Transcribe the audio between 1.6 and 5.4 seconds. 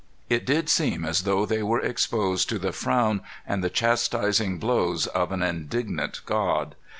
were exposed to the frown and the chastising blows of